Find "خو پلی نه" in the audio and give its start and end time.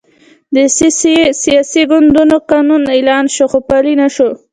3.51-4.07